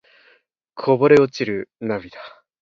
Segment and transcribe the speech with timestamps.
[0.73, 2.17] こぼれ落ちる涙